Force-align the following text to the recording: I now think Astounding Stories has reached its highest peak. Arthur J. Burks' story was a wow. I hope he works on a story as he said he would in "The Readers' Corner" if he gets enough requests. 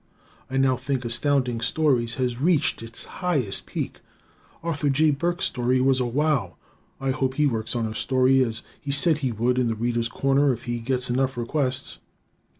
I 0.49 0.57
now 0.57 0.77
think 0.77 1.05
Astounding 1.05 1.61
Stories 1.61 2.15
has 2.15 2.41
reached 2.41 2.81
its 2.81 3.05
highest 3.05 3.67
peak. 3.67 3.99
Arthur 4.63 4.89
J. 4.89 5.11
Burks' 5.11 5.45
story 5.45 5.79
was 5.79 5.99
a 5.99 6.07
wow. 6.07 6.55
I 6.99 7.11
hope 7.11 7.35
he 7.35 7.45
works 7.45 7.75
on 7.75 7.85
a 7.85 7.93
story 7.93 8.43
as 8.43 8.63
he 8.81 8.89
said 8.89 9.19
he 9.19 9.31
would 9.31 9.59
in 9.59 9.67
"The 9.67 9.75
Readers' 9.75 10.09
Corner" 10.09 10.51
if 10.53 10.63
he 10.63 10.79
gets 10.79 11.11
enough 11.11 11.37
requests. 11.37 11.99